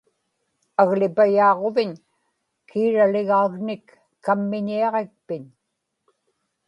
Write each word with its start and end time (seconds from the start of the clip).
aglipayaaġuviñ 0.81 1.91
kiiraligaagnik 2.69 3.85
kammiñiaġikpiñ 4.25 5.45